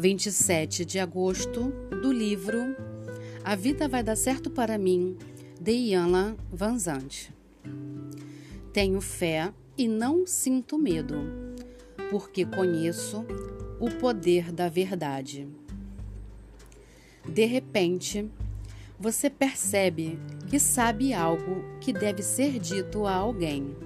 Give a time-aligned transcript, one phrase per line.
[0.00, 2.74] 27 de agosto, do livro
[3.44, 5.18] A Vida Vai Dar Certo para Mim,
[5.60, 7.30] de Iana Vanzante.
[8.72, 11.16] Tenho fé e não sinto medo,
[12.08, 13.26] porque conheço
[13.78, 15.46] o poder da verdade.
[17.28, 18.26] De repente,
[18.98, 23.76] você percebe que sabe algo que deve ser dito a alguém,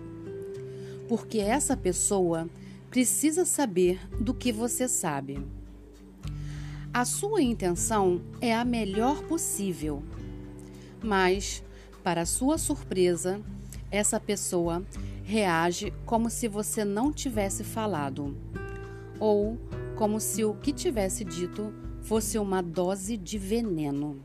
[1.09, 2.49] porque essa pessoa
[2.89, 5.45] precisa saber do que você sabe.
[6.95, 10.01] A sua intenção é a melhor possível,
[11.03, 11.61] mas,
[12.05, 13.41] para sua surpresa,
[13.91, 14.81] essa pessoa
[15.25, 18.37] reage como se você não tivesse falado,
[19.19, 19.59] ou
[19.97, 24.21] como se o que tivesse dito fosse uma dose de veneno.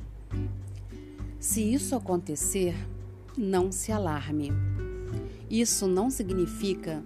[1.40, 2.76] Se isso acontecer,
[3.36, 4.52] não se alarme.
[5.50, 7.04] Isso não significa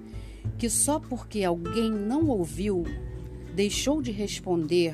[0.57, 2.83] que só porque alguém não ouviu,
[3.55, 4.93] deixou de responder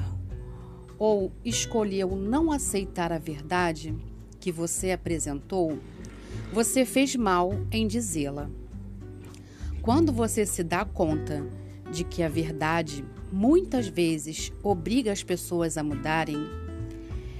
[1.00, 3.96] ou escolheu não aceitar a verdade
[4.40, 5.80] que você apresentou,
[6.52, 8.50] você fez mal em dizê-la.
[9.82, 11.44] Quando você se dá conta
[11.90, 16.38] de que a verdade muitas vezes obriga as pessoas a mudarem,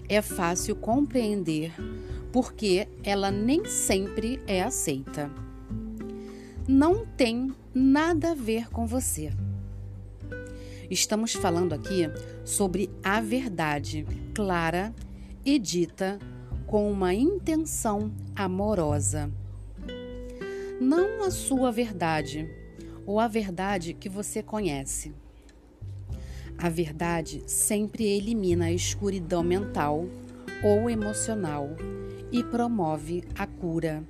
[0.08, 1.74] é fácil compreender
[2.32, 5.30] porque ela nem sempre é aceita.
[6.68, 9.32] Não tem nada a ver com você.
[10.90, 12.10] Estamos falando aqui
[12.44, 14.92] sobre a verdade clara
[15.46, 16.18] e dita
[16.66, 19.32] com uma intenção amorosa.
[20.82, 22.50] Não a sua verdade
[23.06, 25.14] ou a verdade que você conhece.
[26.58, 30.08] A verdade sempre elimina a escuridão mental
[30.64, 31.70] ou emocional
[32.32, 34.04] e promove a cura.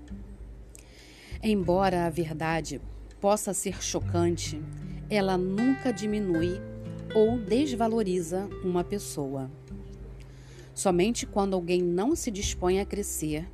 [1.44, 2.80] Embora a verdade
[3.20, 4.62] possa ser chocante,
[5.10, 6.69] ela nunca diminui
[7.14, 9.50] ou desvaloriza uma pessoa.
[10.74, 13.48] Somente quando alguém não se dispõe a crescer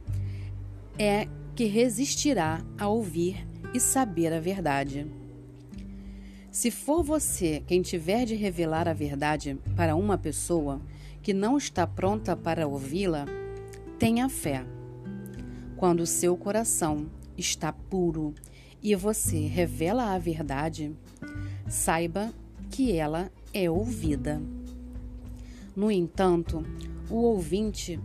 [0.97, 5.07] é que resistirá a ouvir e saber a verdade.
[6.51, 10.81] Se for você quem tiver de revelar a verdade para uma pessoa
[11.21, 13.25] que não está pronta para ouvi-la,
[13.97, 14.65] tenha fé.
[15.75, 17.07] Quando seu coração
[17.37, 18.33] está puro
[18.81, 20.95] e você revela a verdade,
[21.67, 22.33] saiba
[22.69, 24.41] que ela é ouvida.
[25.73, 26.61] No entanto,
[27.09, 27.97] o ouvinte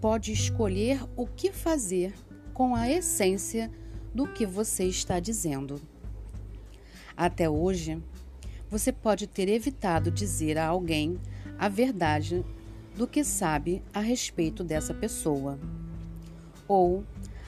[0.00, 2.14] pode escolher o que fazer
[2.54, 3.70] com a essência
[4.14, 5.78] do que você está dizendo.
[7.14, 8.02] Até hoje,
[8.70, 11.20] você pode ter evitado dizer a alguém
[11.58, 12.42] a verdade
[12.96, 15.58] do que sabe a respeito dessa pessoa.
[16.66, 17.04] Ou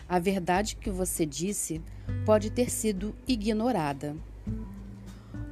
[0.06, 1.80] a verdade que você disse
[2.26, 4.14] pode ter sido ignorada.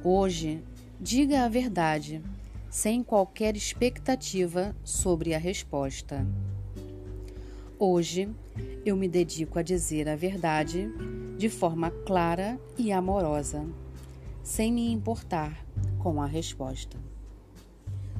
[0.03, 0.63] Hoje,
[0.99, 2.23] Diga a verdade,
[2.69, 6.25] sem qualquer expectativa sobre a resposta.
[7.77, 8.33] Hoje,
[8.85, 10.89] eu me dedico a dizer a verdade
[11.37, 13.67] de forma clara e amorosa,
[14.41, 15.65] sem me importar
[15.99, 16.97] com a resposta.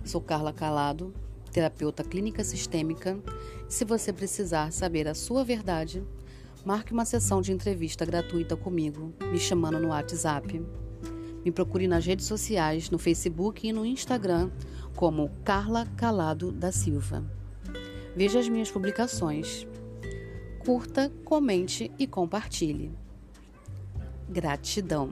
[0.04, 1.14] Sou Carla Calado,
[1.54, 3.18] terapeuta clínica sistêmica.
[3.70, 6.04] Se você precisar saber a sua verdade,
[6.66, 10.62] marque uma sessão de entrevista gratuita comigo, me chamando no WhatsApp
[11.46, 14.50] me procure nas redes sociais, no Facebook e no Instagram,
[14.96, 17.24] como Carla Calado da Silva.
[18.16, 19.68] Veja as minhas publicações.
[20.60, 22.92] Curta, comente e compartilhe.
[24.28, 25.12] Gratidão.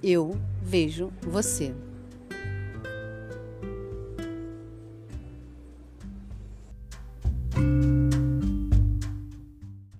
[0.00, 1.74] Eu vejo você.